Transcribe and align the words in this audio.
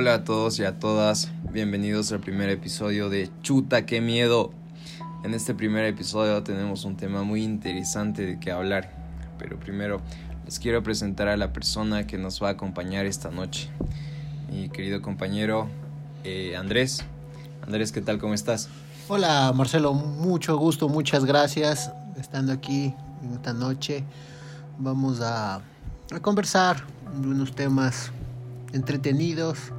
Hola 0.00 0.14
a 0.14 0.22
todos 0.22 0.60
y 0.60 0.64
a 0.64 0.78
todas, 0.78 1.28
bienvenidos 1.50 2.12
al 2.12 2.20
primer 2.20 2.50
episodio 2.50 3.10
de 3.10 3.32
Chuta, 3.42 3.84
qué 3.84 4.00
miedo. 4.00 4.52
En 5.24 5.34
este 5.34 5.56
primer 5.56 5.84
episodio 5.86 6.40
tenemos 6.44 6.84
un 6.84 6.96
tema 6.96 7.24
muy 7.24 7.42
interesante 7.42 8.24
de 8.24 8.38
que 8.38 8.52
hablar, 8.52 8.92
pero 9.40 9.58
primero 9.58 10.00
les 10.44 10.60
quiero 10.60 10.84
presentar 10.84 11.26
a 11.26 11.36
la 11.36 11.52
persona 11.52 12.06
que 12.06 12.16
nos 12.16 12.40
va 12.40 12.46
a 12.46 12.50
acompañar 12.52 13.06
esta 13.06 13.32
noche. 13.32 13.70
Mi 14.52 14.68
querido 14.68 15.02
compañero 15.02 15.66
eh, 16.22 16.54
Andrés. 16.56 17.04
Andrés, 17.66 17.90
¿qué 17.90 18.00
tal? 18.00 18.18
¿Cómo 18.18 18.34
estás? 18.34 18.68
Hola 19.08 19.52
Marcelo, 19.52 19.94
mucho 19.94 20.56
gusto, 20.58 20.88
muchas 20.88 21.24
gracias 21.24 21.90
estando 22.16 22.52
aquí 22.52 22.94
esta 23.34 23.52
noche. 23.52 24.04
Vamos 24.78 25.20
a 25.20 25.60
conversar 26.22 26.84
de 27.20 27.26
unos 27.26 27.52
temas 27.52 28.12
entretenidos. 28.72 29.72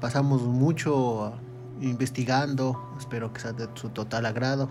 Pasamos 0.00 0.42
mucho 0.42 1.34
investigando, 1.80 2.94
espero 2.98 3.32
que 3.32 3.40
sea 3.40 3.52
de 3.52 3.68
su 3.74 3.90
total 3.90 4.26
agrado. 4.26 4.70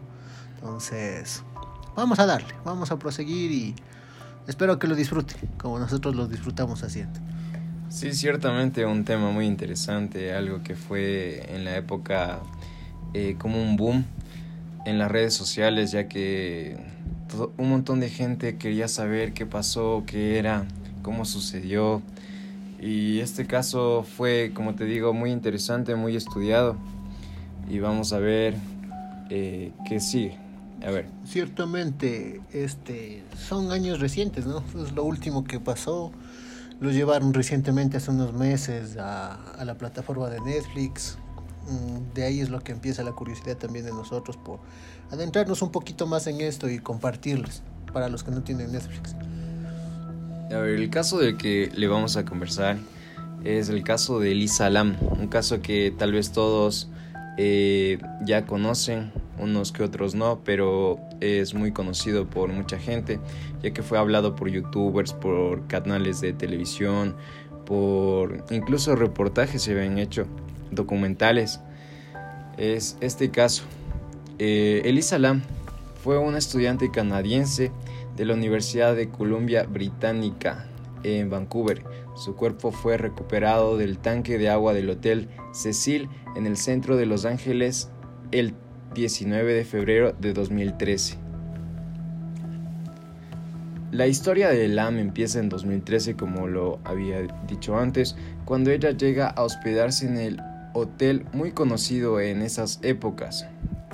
Entonces, 0.55 1.43
vamos 1.95 2.19
a 2.19 2.25
darle, 2.25 2.53
vamos 2.63 2.91
a 2.91 2.99
proseguir 2.99 3.51
y 3.51 3.75
espero 4.47 4.79
que 4.79 4.87
lo 4.87 4.95
disfruten, 4.95 5.49
como 5.57 5.79
nosotros 5.79 6.15
lo 6.15 6.27
disfrutamos 6.27 6.83
haciendo. 6.83 7.19
Sí, 7.89 8.13
ciertamente 8.13 8.85
un 8.85 9.05
tema 9.05 9.31
muy 9.31 9.45
interesante, 9.45 10.33
algo 10.33 10.61
que 10.61 10.75
fue 10.75 11.55
en 11.55 11.63
la 11.63 11.77
época 11.77 12.39
eh, 13.13 13.35
como 13.39 13.61
un 13.61 13.77
boom 13.77 14.05
en 14.85 14.97
las 14.99 15.09
redes 15.09 15.33
sociales, 15.33 15.91
ya 15.91 16.07
que 16.07 16.77
un 17.57 17.69
montón 17.69 17.99
de 17.99 18.09
gente 18.09 18.57
quería 18.57 18.87
saber 18.87 19.33
qué 19.33 19.45
pasó, 19.45 20.03
qué 20.05 20.37
era, 20.37 20.65
cómo 21.01 21.25
sucedió. 21.25 22.01
Y 22.79 23.19
este 23.19 23.47
caso 23.47 24.03
fue, 24.03 24.51
como 24.53 24.75
te 24.75 24.85
digo, 24.85 25.13
muy 25.13 25.31
interesante, 25.31 25.95
muy 25.95 26.15
estudiado. 26.15 26.77
Y 27.69 27.79
vamos 27.79 28.13
a 28.13 28.19
ver 28.19 28.55
eh, 29.29 29.71
qué 29.87 29.99
sigue. 29.99 30.37
A 30.85 30.91
ver. 30.91 31.07
Ciertamente, 31.25 32.41
este, 32.53 33.23
son 33.35 33.71
años 33.71 33.99
recientes, 33.99 34.45
¿no? 34.45 34.63
Es 34.83 34.91
lo 34.93 35.03
último 35.03 35.43
que 35.43 35.59
pasó. 35.59 36.11
Lo 36.79 36.91
llevaron 36.91 37.33
recientemente, 37.33 37.97
hace 37.97 38.11
unos 38.11 38.33
meses, 38.33 38.97
a, 38.97 39.33
a 39.53 39.65
la 39.65 39.75
plataforma 39.75 40.29
de 40.29 40.39
Netflix. 40.41 41.17
Mm, 41.67 42.13
de 42.13 42.23
ahí 42.23 42.39
es 42.41 42.49
lo 42.49 42.59
que 42.59 42.71
empieza 42.71 43.03
la 43.03 43.11
curiosidad 43.11 43.57
también 43.57 43.85
de 43.85 43.91
nosotros 43.91 44.37
por 44.37 44.59
adentrarnos 45.11 45.61
un 45.61 45.71
poquito 45.71 46.05
más 46.05 46.27
en 46.27 46.41
esto 46.41 46.69
y 46.69 46.79
compartirles 46.79 47.63
para 47.91 48.07
los 48.07 48.23
que 48.23 48.31
no 48.31 48.43
tienen 48.43 48.71
Netflix. 48.71 49.15
A 50.51 50.59
ver, 50.59 50.79
el 50.79 50.89
caso 50.89 51.19
del 51.19 51.37
que 51.37 51.69
le 51.75 51.87
vamos 51.87 52.15
a 52.15 52.23
conversar 52.23 52.77
es 53.43 53.67
el 53.67 53.83
caso 53.83 54.19
de 54.19 54.31
Elisa 54.31 54.69
Lam, 54.69 54.95
un 55.19 55.27
caso 55.27 55.61
que 55.61 55.93
tal 55.97 56.13
vez 56.13 56.31
todos 56.31 56.89
eh, 57.37 57.99
ya 58.25 58.45
conocen, 58.45 59.11
unos 59.39 59.73
que 59.73 59.83
otros 59.83 60.15
no, 60.15 60.41
pero 60.45 60.99
es 61.19 61.53
muy 61.53 61.73
conocido 61.73 62.29
por 62.29 62.49
mucha 62.49 62.79
gente, 62.79 63.19
ya 63.61 63.71
que 63.71 63.83
fue 63.83 63.97
hablado 63.97 64.35
por 64.35 64.49
youtubers, 64.49 65.13
por 65.13 65.67
canales 65.67 66.21
de 66.21 66.31
televisión, 66.31 67.15
por 67.65 68.45
incluso 68.49 68.95
reportajes 68.95 69.63
se 69.63 69.73
habían 69.73 69.97
hecho, 69.97 70.27
documentales. 70.71 71.59
Es 72.57 72.97
este 73.01 73.29
caso. 73.31 73.63
Eh, 74.39 74.81
Elisa 74.85 75.19
Lam 75.19 75.41
fue 76.01 76.17
una 76.17 76.37
estudiante 76.37 76.91
canadiense 76.91 77.71
de 78.15 78.25
la 78.25 78.33
Universidad 78.33 78.95
de 78.95 79.09
Columbia 79.09 79.63
Británica 79.63 80.67
en 81.03 81.29
Vancouver. 81.29 81.83
Su 82.15 82.35
cuerpo 82.35 82.71
fue 82.71 82.97
recuperado 82.97 83.77
del 83.77 83.97
tanque 83.97 84.37
de 84.37 84.49
agua 84.49 84.73
del 84.73 84.89
Hotel 84.89 85.27
Cecil 85.53 86.09
en 86.35 86.45
el 86.45 86.57
centro 86.57 86.97
de 86.97 87.05
Los 87.05 87.25
Ángeles 87.25 87.89
el 88.31 88.53
19 88.93 89.53
de 89.53 89.65
febrero 89.65 90.13
de 90.13 90.33
2013. 90.33 91.17
La 93.91 94.07
historia 94.07 94.49
de 94.49 94.67
Lam 94.67 94.97
empieza 94.97 95.39
en 95.39 95.47
2013, 95.49 96.15
como 96.15 96.47
lo 96.47 96.79
había 96.83 97.21
dicho 97.47 97.77
antes, 97.77 98.15
cuando 98.43 98.69
ella 98.69 98.91
llega 98.91 99.27
a 99.27 99.43
hospedarse 99.43 100.05
en 100.05 100.17
el 100.17 100.41
hotel 100.73 101.25
muy 101.33 101.51
conocido 101.51 102.19
en 102.19 102.41
esas 102.41 102.79
épocas, 102.83 103.47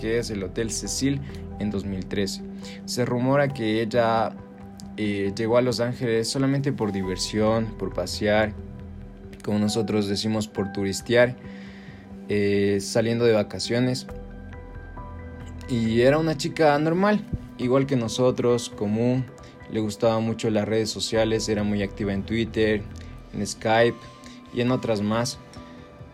que 0.03 0.18
es 0.19 0.30
el 0.31 0.44
Hotel 0.44 0.69
Cecil 0.69 1.22
en 1.59 1.72
2013. 1.72 2.41
Se 2.84 3.06
rumora 3.06 3.47
que 3.47 3.81
ella 3.81 4.36
eh, 4.97 5.31
llegó 5.34 5.56
a 5.56 5.62
Los 5.62 5.80
Ángeles 5.80 6.28
solamente 6.28 6.74
por 6.74 6.91
diversión, 6.91 7.68
por 7.80 7.94
pasear, 7.94 8.53
como 9.46 9.59
nosotros 9.59 10.09
decimos 10.09 10.50
por 10.50 10.74
turistear, 10.74 11.38
eh, 12.28 12.80
saliendo 12.81 13.24
de 13.24 13.31
vacaciones. 13.31 14.06
Y 15.69 16.02
era 16.02 16.18
una 16.18 16.35
chica 16.35 16.78
normal, 16.80 17.25
igual 17.58 17.85
que 17.85 17.96
nosotros, 17.96 18.70
común. 18.70 19.24
Le 19.72 19.80
gustaba 19.80 20.20
mucho 20.20 20.50
las 20.50 20.68
redes 20.68 20.90
sociales, 20.90 21.47
era 21.47 21.64
muy 21.64 21.81
activa 21.81 22.12
en 22.12 22.24
Twitter, 22.24 22.84
en 23.34 23.47
Skype 23.47 23.97
y 24.53 24.59
en 24.59 24.72
otras 24.72 25.02
más. 25.02 25.40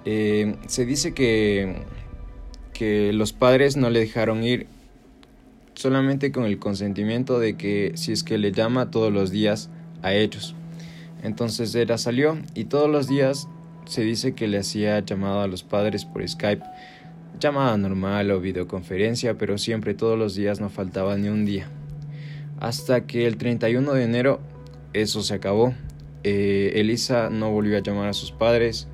Eh, 0.05 0.57
se 0.67 0.85
dice 0.85 1.15
que, 1.15 1.83
que 2.79 3.11
los 3.11 3.33
padres 3.33 3.75
no 3.75 3.89
le 3.89 3.99
dejaron 3.99 4.41
ir 4.41 4.65
solamente 5.73 6.31
con 6.31 6.45
el 6.45 6.59
consentimiento 6.59 7.37
de 7.37 7.57
que 7.57 7.91
si 7.95 8.13
es 8.13 8.23
que 8.23 8.37
le 8.37 8.53
llama 8.53 8.89
todos 8.89 9.11
los 9.11 9.31
días 9.31 9.69
a 10.01 10.13
ellos. 10.13 10.55
Entonces 11.21 11.75
ella 11.75 11.97
salió 11.97 12.37
y 12.55 12.63
todos 12.63 12.89
los 12.89 13.09
días 13.09 13.49
se 13.85 14.03
dice 14.03 14.33
que 14.33 14.47
le 14.47 14.59
hacía 14.59 14.97
llamado 15.01 15.41
a 15.41 15.47
los 15.47 15.63
padres 15.63 16.05
por 16.05 16.25
Skype, 16.25 16.63
llamada 17.37 17.75
normal 17.75 18.31
o 18.31 18.39
videoconferencia, 18.39 19.37
pero 19.37 19.57
siempre 19.57 19.93
todos 19.93 20.17
los 20.17 20.33
días 20.33 20.61
no 20.61 20.69
faltaba 20.69 21.17
ni 21.17 21.27
un 21.27 21.43
día. 21.43 21.67
Hasta 22.61 23.05
que 23.05 23.27
el 23.27 23.35
31 23.35 23.91
de 23.91 24.03
enero 24.05 24.39
eso 24.93 25.21
se 25.21 25.33
acabó. 25.33 25.73
Eh, 26.23 26.71
Elisa 26.75 27.29
no 27.29 27.51
volvió 27.51 27.75
a 27.75 27.81
llamar 27.81 28.07
a 28.07 28.13
sus 28.13 28.31
padres, 28.31 28.87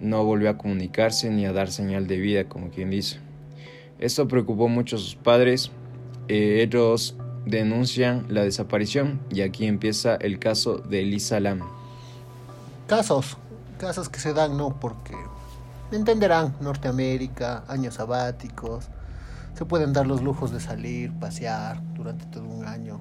no 0.00 0.24
volvió 0.24 0.50
a 0.50 0.58
comunicarse 0.58 1.30
ni 1.30 1.46
a 1.46 1.52
dar 1.52 1.70
señal 1.70 2.06
de 2.06 2.16
vida, 2.18 2.44
como 2.44 2.70
quien 2.70 2.90
dice. 2.90 3.18
Esto 3.98 4.28
preocupó 4.28 4.68
mucho 4.68 4.96
a 4.96 4.98
sus 4.98 5.16
padres, 5.16 5.70
eh, 6.28 6.62
ellos 6.62 7.16
denuncian 7.46 8.26
la 8.28 8.42
desaparición 8.42 9.20
y 9.30 9.40
aquí 9.40 9.66
empieza 9.66 10.16
el 10.16 10.38
caso 10.38 10.78
de 10.78 11.00
Elisa 11.00 11.40
Lam. 11.40 11.62
Casos, 12.86 13.36
casos 13.78 14.08
que 14.08 14.20
se 14.20 14.32
dan, 14.32 14.56
¿no? 14.56 14.78
Porque 14.78 15.14
entenderán, 15.90 16.54
Norteamérica, 16.60 17.64
años 17.68 17.94
sabáticos, 17.94 18.88
se 19.54 19.64
pueden 19.64 19.92
dar 19.92 20.06
los 20.06 20.22
lujos 20.22 20.52
de 20.52 20.60
salir, 20.60 21.12
pasear 21.18 21.82
durante 21.94 22.26
todo 22.26 22.44
un 22.44 22.64
año, 22.66 23.00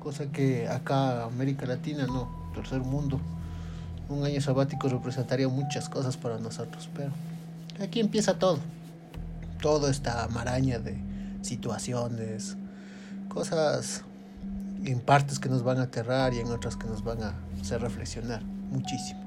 cosa 0.00 0.26
que 0.32 0.68
acá 0.68 1.24
América 1.24 1.66
Latina 1.66 2.06
no, 2.06 2.50
tercer 2.54 2.80
mundo. 2.80 3.20
Un 4.08 4.24
año 4.24 4.40
sabático 4.40 4.88
representaría 4.88 5.48
muchas 5.48 5.88
cosas 5.88 6.16
para 6.16 6.38
nosotros, 6.38 6.88
pero 6.94 7.10
aquí 7.80 8.00
empieza 8.00 8.38
todo. 8.38 8.58
Toda 9.60 9.90
esta 9.90 10.28
maraña 10.28 10.78
de 10.78 10.96
situaciones, 11.40 12.56
cosas 13.28 14.04
en 14.84 15.00
partes 15.00 15.38
que 15.38 15.48
nos 15.48 15.62
van 15.62 15.78
a 15.78 15.82
aterrar 15.84 16.34
y 16.34 16.40
en 16.40 16.48
otras 16.48 16.76
que 16.76 16.86
nos 16.86 17.02
van 17.02 17.22
a 17.22 17.34
hacer 17.60 17.80
reflexionar 17.80 18.42
muchísimo. 18.44 19.20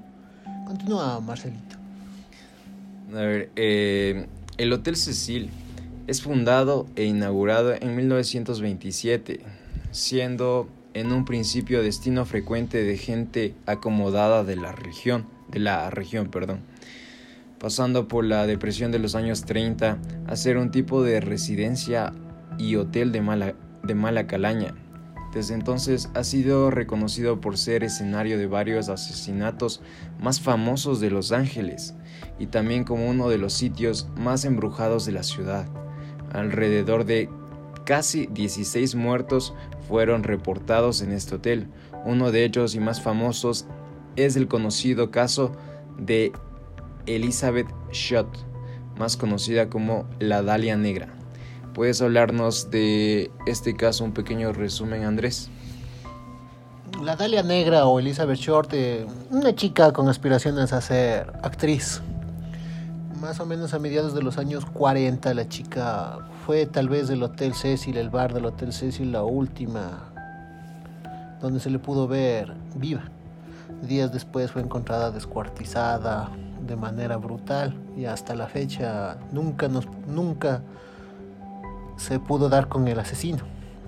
Continúa, 0.66 1.20
Marcelito. 1.20 1.78
A 3.12 3.16
ver, 3.16 3.52
eh, 3.56 4.28
el 4.58 4.74
Hotel 4.74 4.96
Cecil 4.96 5.50
es 6.08 6.22
fundado 6.22 6.88
e 6.96 7.06
inaugurado 7.06 7.74
en 7.74 7.96
1927, 7.96 9.42
siendo 9.92 10.68
en 11.00 11.12
un 11.12 11.26
principio 11.26 11.82
destino 11.82 12.26
frecuente 12.26 12.84
de 12.84 12.98
gente 12.98 13.56
acomodada 13.66 14.44
de 14.44 14.56
la 14.56 14.72
región, 14.72 15.28
de 15.50 15.60
la 15.60 15.90
región, 15.90 16.30
perdón 16.30 16.62
pasando 17.60 18.08
por 18.08 18.24
la 18.24 18.46
depresión 18.46 18.92
de 18.92 19.00
los 19.00 19.16
años 19.16 19.44
30 19.46 19.98
a 20.28 20.36
ser 20.36 20.58
un 20.58 20.72
tipo 20.72 21.04
de 21.04 21.20
residencia 21.20 22.14
y 22.58 22.76
hotel 22.76 23.12
de 23.12 23.22
mala, 23.22 23.56
de 23.84 23.96
mala 23.96 24.28
calaña. 24.28 24.76
Desde 25.34 25.54
entonces 25.54 26.10
ha 26.16 26.24
sido 26.24 26.72
reconocido 26.72 27.42
por 27.42 27.58
ser 27.58 27.84
escenario 27.84 28.38
de 28.38 28.48
varios 28.48 28.90
asesinatos 28.90 29.82
más 30.20 30.40
famosos 30.40 31.00
de 31.00 31.12
Los 31.12 31.32
Ángeles 31.32 31.96
y 32.40 32.48
también 32.48 32.84
como 32.84 33.08
uno 33.08 33.30
de 33.30 33.38
los 33.38 33.54
sitios 33.54 34.08
más 34.16 34.46
embrujados 34.46 35.06
de 35.06 35.12
la 35.12 35.24
ciudad. 35.24 35.68
Alrededor 36.32 37.06
de 37.06 37.30
casi 37.88 38.28
16 38.28 38.96
muertos 38.96 39.54
fueron 39.88 40.24
reportados 40.24 41.02
en 41.02 41.14
este 41.14 41.36
hotel. 41.36 41.68
Uno 42.04 42.32
de 42.32 42.44
ellos 42.44 42.76
y 42.76 42.82
más 42.82 43.02
famosos 43.02 43.66
es 44.18 44.36
el 44.36 44.50
conocido 44.50 45.10
caso 45.10 45.54
de 45.98 46.34
Elizabeth 47.06 47.68
Schott, 47.94 48.28
más 49.00 49.16
conocida 49.16 49.70
como 49.70 50.06
la 50.20 50.44
Dalia 50.44 50.76
Negra. 50.76 51.08
¿Puedes 51.74 52.02
hablarnos 52.02 52.70
de 52.72 53.32
este 53.46 53.74
caso, 53.74 54.04
un 54.04 54.14
pequeño 54.14 54.52
resumen, 54.52 55.06
Andrés? 55.06 55.50
la 57.02 57.16
Dalia 57.16 57.44
Negra 57.44 57.86
o 57.86 58.00
Elizabeth 58.00 58.40
Short, 58.40 58.74
eh, 58.74 59.06
una 59.30 59.56
chica 59.56 59.94
con 59.94 60.10
aspiraciones 60.10 60.74
a 60.74 60.82
ser 60.82 61.32
actriz. 61.44 62.02
Más 63.22 63.40
o 63.40 63.48
menos 63.48 63.74
a 63.74 63.80
mediados 63.80 64.14
de 64.14 64.22
los 64.22 64.38
años 64.38 64.64
40, 64.66 65.34
la 65.34 65.50
chica 65.50 66.20
fue 66.46 66.68
tal 66.68 66.88
vez 66.88 67.08
del 67.08 67.24
Hotel 67.24 67.56
Cecil, 67.56 67.98
el 67.98 68.12
bar 68.12 68.32
del 68.32 68.46
Hotel 68.46 68.72
Cecil, 68.72 69.12
la 69.12 69.24
última 69.24 70.14
donde 71.42 71.60
se 71.60 71.72
le 71.72 71.80
pudo 71.80 72.08
ver 72.08 72.54
viva. 72.76 73.02
Días 73.82 74.14
después 74.14 74.52
fue 74.52 74.62
encontrada 74.62 75.10
descuartizada 75.10 76.30
de 76.62 76.76
manera 76.76 77.18
brutal 77.18 77.76
y 77.96 78.06
hasta 78.06 78.36
la 78.36 78.48
fecha 78.48 79.18
nunca, 79.32 79.68
nos, 79.68 79.88
nunca 80.08 80.62
se 81.96 82.20
pudo 82.20 82.50
dar 82.50 82.68
con 82.68 82.88
el 82.88 83.00
asesino. 83.00 83.44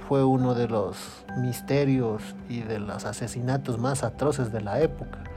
Fue 0.07 0.23
uno 0.23 0.55
de 0.55 0.67
los 0.67 0.97
misterios 1.37 2.23
y 2.49 2.61
de 2.61 2.79
los 2.79 3.05
asesinatos 3.05 3.77
más 3.77 4.03
atroces 4.03 4.51
de 4.51 4.61
la 4.61 4.81
época. 4.81 5.28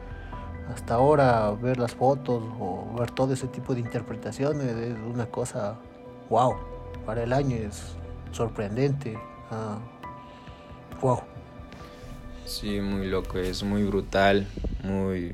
Hasta 0.69 0.95
ahora 0.95 1.51
ver 1.51 1.79
las 1.79 1.95
fotos 1.95 2.43
o 2.61 2.95
ver 2.99 3.11
todo 3.11 3.33
ese 3.35 3.49
tipo 3.49 3.75
de 3.75 3.81
interpretaciones 3.81 4.69
es 4.77 4.97
una 4.99 5.27
cosa 5.27 5.77
wow. 6.31 6.55
Para 7.05 7.25
el 7.25 7.33
año 7.33 7.57
es 7.57 7.97
sorprendente. 8.31 9.19
wow. 11.01 11.19
Ah, 11.19 11.33
Sí, 12.45 12.81
muy 12.81 13.07
loco, 13.07 13.39
es 13.39 13.63
muy 13.63 13.85
brutal, 13.85 14.47
muy, 14.83 15.33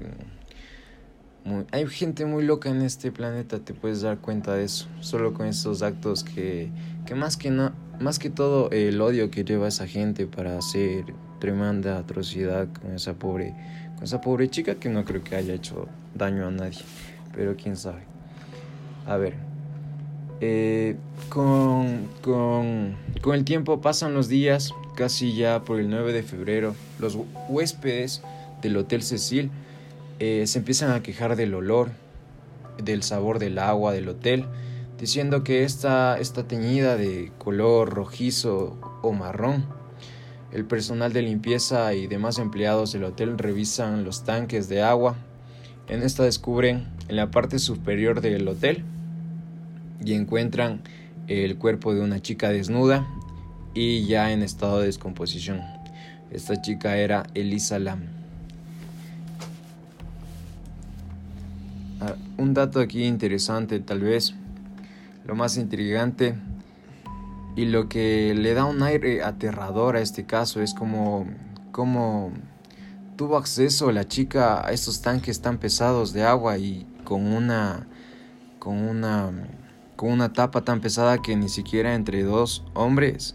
muy... 1.45 1.65
Hay 1.73 1.87
gente 1.87 2.27
muy 2.27 2.45
loca 2.45 2.69
en 2.69 2.83
este 2.83 3.11
planeta, 3.11 3.59
te 3.59 3.73
puedes 3.73 4.03
dar 4.03 4.19
cuenta 4.19 4.55
de 4.55 4.65
eso, 4.65 4.87
solo 5.01 5.33
con 5.33 5.47
estos 5.47 5.83
actos 5.83 6.23
que, 6.23 6.71
que 7.07 7.15
más 7.15 7.37
que 7.37 7.51
no, 7.51 7.73
más 7.99 8.19
que 8.19 8.29
todo 8.29 8.71
el 8.71 9.01
odio 9.01 9.31
que 9.31 9.43
lleva 9.43 9.69
esa 9.69 9.87
gente 9.87 10.27
para 10.27 10.59
hacer 10.59 11.07
tremenda 11.41 11.99
atrocidad 11.99 12.69
con 12.81 12.95
esa 12.95 13.15
pobre, 13.15 13.55
con 13.99 14.05
esa 14.05 14.21
pobre 14.21 14.49
chica 14.49 14.77
que 14.77 14.89
no 14.89 15.05
creo 15.05 15.25
que 15.25 15.35
haya 15.35 15.55
hecho 15.55 15.89
daño 16.15 16.47
a 16.47 16.53
nadie, 16.53 16.79
pero 17.35 17.57
quién 17.57 17.77
sabe. 17.77 18.03
A 19.07 19.17
ver, 19.17 19.35
eh, 20.41 20.95
con, 21.29 22.09
con, 22.23 22.97
con 23.21 23.35
el 23.35 23.45
tiempo 23.45 23.81
pasan 23.81 24.15
los 24.15 24.29
días, 24.29 24.73
casi 24.95 25.35
ya 25.35 25.65
por 25.65 25.81
el 25.81 25.91
9 25.91 26.13
de 26.13 26.23
febrero, 26.23 26.77
los 27.01 27.19
huéspedes 27.49 28.23
del 28.63 28.77
Hotel 28.77 29.03
Cecil 29.03 29.51
eh, 30.21 30.45
se 30.47 30.61
empiezan 30.61 30.93
a 30.93 31.03
quejar 31.03 31.35
del 31.35 31.55
olor, 31.55 31.91
del 32.83 33.03
sabor 33.03 33.41
del 33.41 33.59
agua 33.59 33.93
del 33.93 34.09
hotel, 34.09 34.47
diciendo 34.99 35.43
que 35.43 35.65
esta 35.65 36.19
está 36.21 36.47
teñida 36.47 36.97
de 36.97 37.33
color 37.39 37.91
rojizo 37.91 38.77
o 39.03 39.13
marrón. 39.13 39.78
El 40.51 40.65
personal 40.65 41.13
de 41.13 41.21
limpieza 41.21 41.93
y 41.93 42.07
demás 42.07 42.39
empleados 42.39 42.93
del 42.93 43.05
hotel 43.05 43.37
revisan 43.37 44.05
los 44.05 44.25
tanques 44.25 44.69
de 44.69 44.83
agua. 44.83 45.17
En 45.89 46.03
esta 46.03 46.25
descubren 46.25 46.87
en 47.09 47.17
la 47.17 47.31
parte 47.31 47.59
superior 47.59 48.23
del 48.23 48.49
hotel 48.49 48.83
y 50.03 50.15
encuentran 50.15 50.81
el 51.27 51.59
cuerpo 51.59 51.93
de 51.95 52.01
una 52.01 52.21
chica 52.21 52.49
desnuda 52.49 53.07
y 53.75 54.07
ya 54.07 54.33
en 54.33 54.43
estado 54.43 54.81
de 54.81 54.87
descomposición. 54.87 55.61
Esta 56.31 56.61
chica 56.63 56.97
era 56.97 57.27
Elisa 57.35 57.79
Lam. 57.79 58.05
Ah, 62.01 62.15
un 62.39 62.55
dato 62.55 62.81
aquí 62.81 63.05
interesante 63.05 63.81
tal 63.81 64.01
vez, 64.01 64.35
lo 65.27 65.35
más 65.35 65.59
intrigante 65.59 66.37
y 67.59 67.65
lo 67.65 67.89
que 67.89 68.37
le 68.37 68.55
da 68.55 68.67
un 68.67 68.85
aire 68.85 69.25
aterrador 69.25 69.97
a 69.97 70.01
este 70.01 70.25
caso 70.25 70.63
es 70.63 70.75
como, 70.75 71.27
como 71.73 72.31
tuvo 73.17 73.37
acceso 73.37 73.91
la 73.91 74.07
chica 74.07 74.65
a 74.65 74.71
estos 74.71 75.03
tanques 75.03 75.43
tan 75.43 75.59
pesados 75.59 76.13
de 76.13 76.23
agua 76.23 76.57
y 76.57 76.87
con 77.03 77.27
una 77.27 77.89
con 78.61 78.77
una 78.77 79.33
con 79.97 80.13
una 80.13 80.33
tapa 80.33 80.63
tan 80.63 80.81
pesada 80.81 81.21
que 81.21 81.35
ni 81.35 81.49
siquiera 81.49 81.97
entre 81.97 82.23
dos 82.23 82.65
hombres 82.75 83.35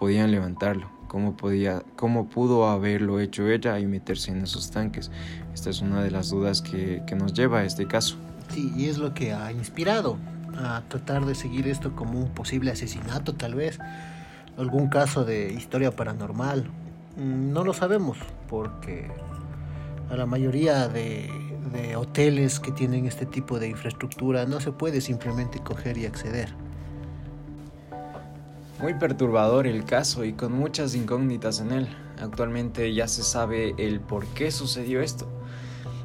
podían 0.00 0.30
levantarlo. 0.30 0.88
¿Cómo, 1.06 1.36
podía, 1.36 1.82
¿Cómo 1.96 2.30
pudo 2.30 2.66
haberlo 2.70 3.20
hecho 3.20 3.46
ella 3.46 3.78
y 3.78 3.84
meterse 3.84 4.30
en 4.30 4.38
esos 4.38 4.70
tanques? 4.70 5.10
Esta 5.52 5.68
es 5.68 5.82
una 5.82 6.02
de 6.02 6.10
las 6.10 6.30
dudas 6.30 6.62
que, 6.62 7.02
que 7.06 7.14
nos 7.14 7.34
lleva 7.34 7.58
a 7.58 7.64
este 7.64 7.86
caso. 7.86 8.16
Sí, 8.48 8.72
y 8.74 8.86
es 8.86 8.96
lo 8.96 9.12
que 9.12 9.34
ha 9.34 9.52
inspirado 9.52 10.16
a 10.58 10.82
tratar 10.88 11.24
de 11.26 11.34
seguir 11.34 11.68
esto 11.68 11.94
como 11.94 12.18
un 12.18 12.30
posible 12.30 12.70
asesinato 12.70 13.34
tal 13.34 13.54
vez, 13.54 13.78
algún 14.56 14.88
caso 14.88 15.24
de 15.24 15.52
historia 15.52 15.90
paranormal. 15.90 16.64
Mm, 17.16 17.52
no 17.52 17.64
lo 17.64 17.74
sabemos 17.74 18.18
porque 18.48 19.10
a 20.10 20.16
la 20.16 20.26
mayoría 20.26 20.88
de, 20.88 21.30
de 21.72 21.96
hoteles 21.96 22.60
que 22.60 22.72
tienen 22.72 23.06
este 23.06 23.26
tipo 23.26 23.58
de 23.58 23.68
infraestructura 23.68 24.46
no 24.46 24.60
se 24.60 24.72
puede 24.72 25.00
simplemente 25.00 25.60
coger 25.60 25.98
y 25.98 26.06
acceder. 26.06 26.54
Muy 28.80 28.94
perturbador 28.94 29.66
el 29.66 29.84
caso 29.84 30.24
y 30.24 30.32
con 30.32 30.52
muchas 30.52 30.94
incógnitas 30.94 31.60
en 31.60 31.72
él. 31.72 31.88
Actualmente 32.20 32.92
ya 32.92 33.08
se 33.08 33.22
sabe 33.22 33.74
el 33.78 34.00
por 34.00 34.26
qué 34.26 34.50
sucedió 34.50 35.00
esto. 35.00 35.28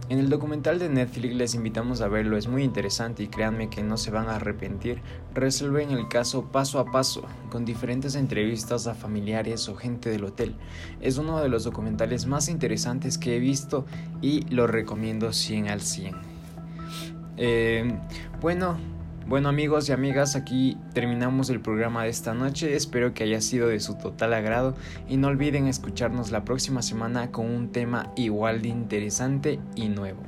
En 0.09 0.17
el 0.17 0.27
documental 0.27 0.79
de 0.79 0.89
Netflix 0.89 1.35
les 1.35 1.53
invitamos 1.53 2.01
a 2.01 2.07
verlo, 2.07 2.35
es 2.35 2.47
muy 2.47 2.63
interesante 2.63 3.21
y 3.21 3.27
créanme 3.27 3.69
que 3.69 3.83
no 3.83 3.95
se 3.95 4.09
van 4.09 4.27
a 4.27 4.37
arrepentir. 4.37 5.03
Resuelven 5.35 5.91
el 5.91 6.07
caso 6.07 6.45
paso 6.51 6.79
a 6.79 6.91
paso, 6.91 7.21
con 7.51 7.63
diferentes 7.63 8.15
entrevistas 8.15 8.87
a 8.87 8.95
familiares 8.95 9.69
o 9.69 9.75
gente 9.75 10.09
del 10.09 10.23
hotel. 10.23 10.55
Es 10.99 11.19
uno 11.19 11.39
de 11.41 11.49
los 11.49 11.63
documentales 11.63 12.25
más 12.25 12.49
interesantes 12.49 13.19
que 13.19 13.35
he 13.35 13.39
visto 13.39 13.85
y 14.19 14.41
lo 14.51 14.65
recomiendo 14.65 15.31
100 15.31 15.67
al 15.67 15.81
100. 15.81 16.15
Eh, 17.37 17.99
bueno, 18.41 18.79
bueno 19.29 19.47
amigos 19.47 19.87
y 19.87 19.91
amigas, 19.91 20.35
aquí 20.35 20.75
terminamos 20.93 21.51
el 21.51 21.61
programa 21.61 22.03
de 22.03 22.09
esta 22.09 22.33
noche, 22.33 22.75
espero 22.75 23.13
que 23.13 23.23
haya 23.23 23.41
sido 23.41 23.67
de 23.67 23.79
su 23.79 23.93
total 23.93 24.33
agrado. 24.33 24.73
Y 25.07 25.17
no 25.17 25.27
olviden 25.27 25.67
escucharnos 25.67 26.31
la 26.31 26.43
próxima 26.43 26.81
semana 26.81 27.31
con 27.31 27.45
un 27.45 27.71
tema 27.71 28.11
igual 28.15 28.63
de 28.63 28.69
interesante 28.69 29.59
y 29.75 29.89
nuevo. 29.89 30.23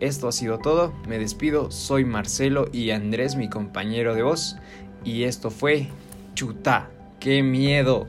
Esto 0.00 0.28
ha 0.28 0.32
sido 0.32 0.58
todo, 0.58 0.94
me 1.06 1.18
despido, 1.18 1.70
soy 1.70 2.06
Marcelo 2.06 2.70
y 2.72 2.90
Andrés 2.90 3.36
mi 3.36 3.50
compañero 3.50 4.14
de 4.14 4.22
voz. 4.22 4.56
Y 5.04 5.24
esto 5.24 5.50
fue 5.50 5.88
Chuta, 6.34 6.88
qué 7.20 7.42
miedo. 7.42 8.06